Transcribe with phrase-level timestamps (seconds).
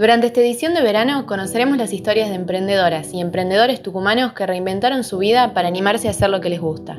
[0.00, 5.04] Durante esta edición de verano conoceremos las historias de emprendedoras y emprendedores tucumanos que reinventaron
[5.04, 6.98] su vida para animarse a hacer lo que les gusta.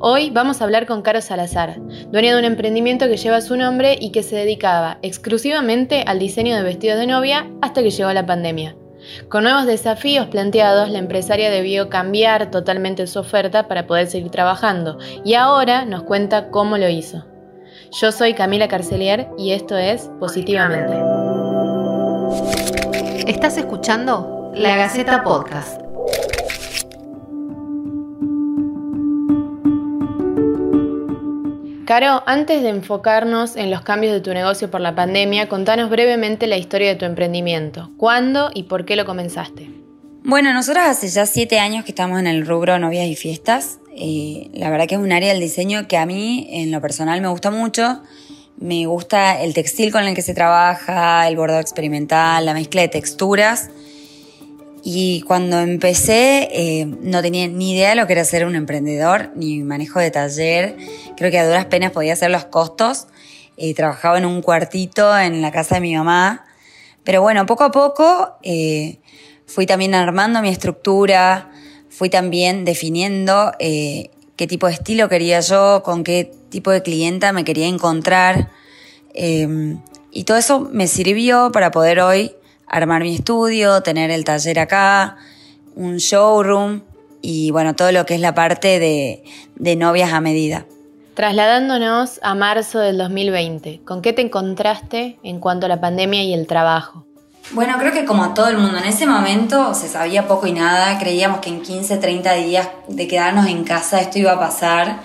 [0.00, 1.78] Hoy vamos a hablar con Caro Salazar,
[2.10, 6.56] dueña de un emprendimiento que lleva su nombre y que se dedicaba exclusivamente al diseño
[6.56, 8.76] de vestidos de novia hasta que llegó la pandemia.
[9.28, 14.96] Con nuevos desafíos planteados, la empresaria debió cambiar totalmente su oferta para poder seguir trabajando
[15.22, 17.26] y ahora nos cuenta cómo lo hizo.
[18.00, 21.27] Yo soy Camila Carcelier y esto es Positivamente.
[23.26, 25.80] Estás escuchando La Gaceta Podcast.
[31.86, 36.46] Caro, antes de enfocarnos en los cambios de tu negocio por la pandemia, contanos brevemente
[36.46, 37.90] la historia de tu emprendimiento.
[37.96, 39.70] ¿Cuándo y por qué lo comenzaste?
[40.22, 43.78] Bueno, nosotros hace ya siete años que estamos en el rubro novias y fiestas.
[43.96, 47.22] Eh, la verdad que es un área del diseño que a mí, en lo personal,
[47.22, 48.02] me gusta mucho.
[48.60, 52.88] Me gusta el textil con el que se trabaja, el bordado experimental, la mezcla de
[52.88, 53.70] texturas.
[54.82, 59.30] Y cuando empecé eh, no tenía ni idea de lo que era ser un emprendedor,
[59.36, 60.76] ni manejo de taller.
[61.16, 63.06] Creo que a duras penas podía hacer los costos.
[63.56, 66.44] Eh, trabajaba en un cuartito en la casa de mi mamá.
[67.04, 68.98] Pero bueno, poco a poco eh,
[69.46, 71.52] fui también armando mi estructura,
[71.90, 73.52] fui también definiendo
[74.38, 78.50] qué tipo de estilo quería yo, con qué tipo de clienta me quería encontrar.
[79.14, 82.32] y todo eso me sirvió para poder hoy
[82.66, 85.16] armar mi estudio, tener el taller acá,
[85.74, 86.82] un showroom
[87.20, 89.24] y bueno, todo lo que es la parte de,
[89.56, 90.66] de novias a medida.
[91.14, 96.32] Trasladándonos a marzo del 2020, ¿con qué te encontraste en cuanto a la pandemia y
[96.32, 97.07] el trabajo?
[97.52, 100.98] Bueno, creo que como todo el mundo, en ese momento se sabía poco y nada,
[100.98, 105.00] creíamos que en 15, 30 días de quedarnos en casa esto iba a pasar.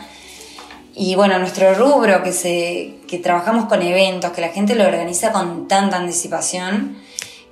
[0.94, 5.31] Y bueno, nuestro rubro, que, se, que trabajamos con eventos, que la gente lo organiza
[5.31, 6.97] con tanta anticipación,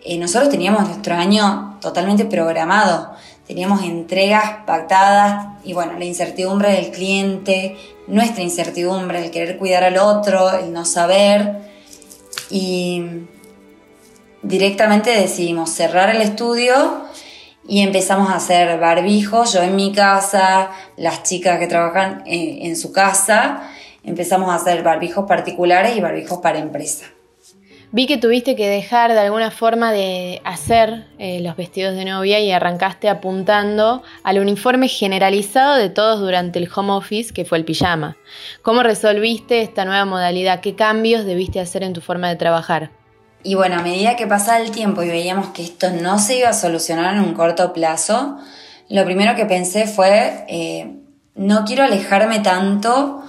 [0.03, 3.11] eh, nosotros teníamos nuestro año totalmente programado,
[3.48, 7.77] teníamos entregas pactadas y bueno, la incertidumbre del cliente,
[8.08, 11.61] nuestra incertidumbre, el querer cuidar al otro, el no saber
[12.49, 13.04] y
[14.44, 17.06] directamente decidimos cerrar el estudio
[17.68, 22.76] y empezamos a hacer barbijos, yo en mi casa, las chicas que trabajan eh, en
[22.76, 23.70] su casa,
[24.04, 27.06] empezamos a hacer barbijos particulares y barbijos para empresa.
[27.94, 32.40] Vi que tuviste que dejar de alguna forma de hacer eh, los vestidos de novia
[32.40, 37.66] y arrancaste apuntando al uniforme generalizado de todos durante el home office, que fue el
[37.66, 38.16] pijama.
[38.62, 40.62] ¿Cómo resolviste esta nueva modalidad?
[40.62, 43.01] ¿Qué cambios debiste hacer en tu forma de trabajar?
[43.44, 46.50] Y bueno, a medida que pasaba el tiempo y veíamos que esto no se iba
[46.50, 48.38] a solucionar en un corto plazo,
[48.90, 50.96] lo primero que pensé fue, eh,
[51.36, 53.24] no quiero alejarme tanto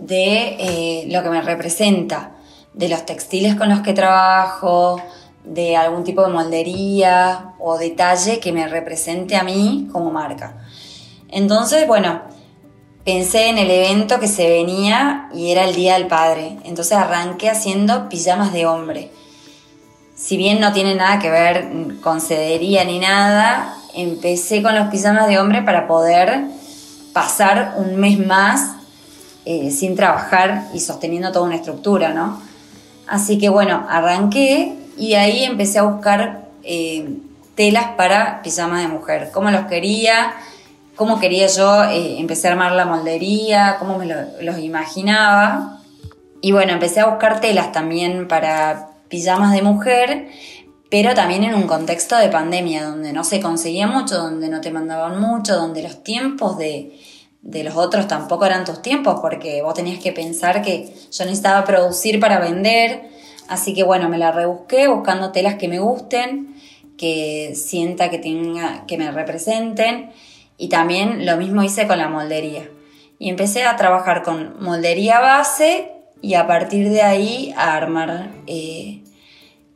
[0.00, 2.32] de eh, lo que me representa
[2.72, 5.00] de los textiles con los que trabajo,
[5.44, 10.56] de algún tipo de moldería o detalle que me represente a mí como marca.
[11.28, 12.22] Entonces, bueno,
[13.04, 16.56] pensé en el evento que se venía y era el Día del Padre.
[16.64, 19.10] Entonces arranqué haciendo pijamas de hombre.
[20.14, 21.68] Si bien no tiene nada que ver
[22.00, 26.44] con cedería ni nada, empecé con los pijamas de hombre para poder
[27.12, 28.76] pasar un mes más
[29.44, 32.40] eh, sin trabajar y sosteniendo toda una estructura, ¿no?
[33.06, 37.18] Así que bueno, arranqué y ahí empecé a buscar eh,
[37.56, 40.32] telas para pijamas de mujer, cómo los quería,
[40.96, 45.80] cómo quería yo eh, empecé a armar la moldería, cómo me los imaginaba.
[46.40, 50.26] Y bueno, empecé a buscar telas también para pijamas de mujer,
[50.90, 54.72] pero también en un contexto de pandemia, donde no se conseguía mucho, donde no te
[54.72, 56.98] mandaban mucho, donde los tiempos de,
[57.40, 61.64] de los otros tampoco eran tus tiempos, porque vos tenías que pensar que yo necesitaba
[61.64, 63.08] producir para vender,
[63.48, 66.56] así que bueno, me la rebusqué buscando telas que me gusten,
[66.98, 70.10] que sienta que tenga, que me representen,
[70.58, 72.68] y también lo mismo hice con la moldería.
[73.20, 79.03] Y empecé a trabajar con moldería base y a partir de ahí a armar eh,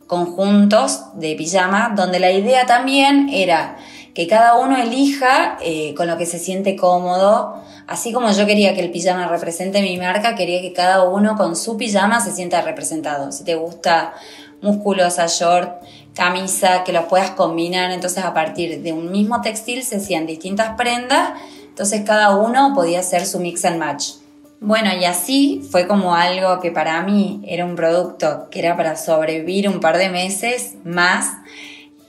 [0.08, 3.76] conjuntos de pijama, donde la idea también era
[4.14, 7.62] que cada uno elija eh, con lo que se siente cómodo.
[7.86, 11.54] Así como yo quería que el pijama represente mi marca, quería que cada uno con
[11.54, 13.30] su pijama se sienta representado.
[13.30, 14.14] Si te gusta
[14.60, 15.84] musculosa, short,
[16.14, 20.74] camisa, que los puedas combinar, entonces a partir de un mismo textil se hacían distintas
[20.76, 21.34] prendas,
[21.68, 24.14] entonces cada uno podía hacer su mix and match.
[24.60, 28.96] Bueno, y así fue como algo que para mí era un producto que era para
[28.96, 31.26] sobrevivir un par de meses más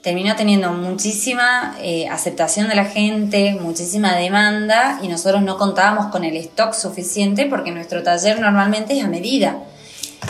[0.02, 6.24] terminó teniendo muchísima eh, aceptación de la gente, muchísima demanda y nosotros no contábamos con
[6.24, 9.58] el stock suficiente porque nuestro taller normalmente es a medida.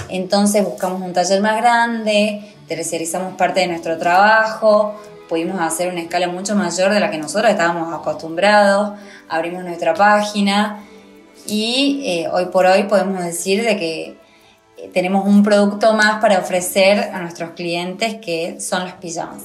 [0.09, 6.27] Entonces buscamos un taller más grande, terciarizamos parte de nuestro trabajo, pudimos hacer una escala
[6.27, 10.81] mucho mayor de la que nosotros estábamos acostumbrados, abrimos nuestra página
[11.51, 14.17] y eh, hoy por hoy podemos decir de que
[14.77, 19.43] eh, tenemos un producto más para ofrecer a nuestros clientes que son los pijamas.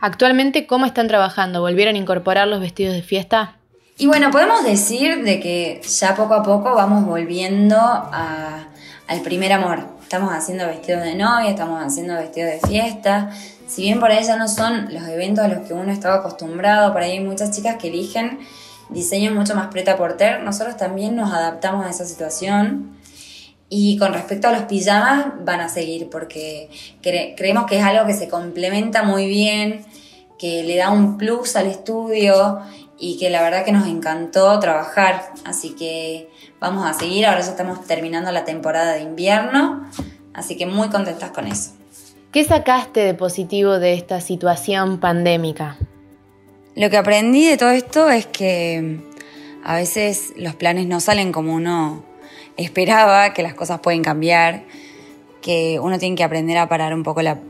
[0.00, 1.60] Actualmente, ¿cómo están trabajando?
[1.60, 3.56] ¿Volvieron a incorporar los vestidos de fiesta?
[3.96, 9.80] Y bueno, podemos decir de que ya poco a poco vamos volviendo al primer amor.
[10.02, 13.30] Estamos haciendo vestidos de novia, estamos haciendo vestidos de fiesta.
[13.66, 16.92] Si bien por ahí ya no son los eventos a los que uno estaba acostumbrado,
[16.92, 18.38] por ahí hay muchas chicas que eligen
[18.90, 22.96] diseños mucho más preta porter, nosotros también nos adaptamos a esa situación.
[23.70, 26.70] Y con respecto a los pijamas, van a seguir porque
[27.02, 29.84] creemos que es algo que se complementa muy bien,
[30.38, 32.60] que le da un plus al estudio
[32.98, 35.32] y que la verdad que nos encantó trabajar.
[35.44, 36.30] Así que
[36.60, 39.86] vamos a seguir, ahora ya estamos terminando la temporada de invierno,
[40.32, 41.72] así que muy contentas con eso.
[42.32, 45.78] ¿Qué sacaste de positivo de esta situación pandémica?
[46.78, 49.00] Lo que aprendí de todo esto es que
[49.64, 52.04] a veces los planes no salen como uno
[52.56, 54.62] esperaba, que las cosas pueden cambiar,
[55.42, 57.40] que uno tiene que aprender a parar un poco la,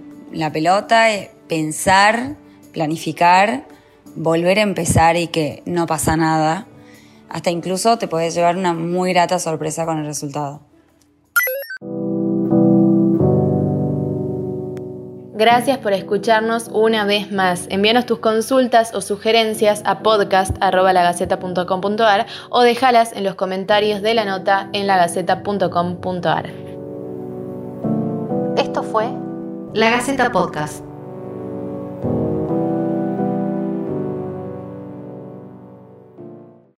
[0.50, 2.36] pelota, eh, pensar,
[2.72, 3.66] planificar,
[4.14, 6.66] volver a empezar y que no pasa nada.
[7.28, 10.68] Hasta incluso te puedes llevar una muy grata sorpresa con el resultado.
[15.38, 17.69] Gracias por escucharnos una vez más.
[17.70, 24.69] Envíanos tus consultas o sugerencias a podcast.lagaceta.com.ar o déjalas en los comentarios de la nota
[24.73, 26.50] en lagaceta.com.ar.
[28.56, 29.06] Esto fue
[29.75, 30.88] La Gaceta Podcast.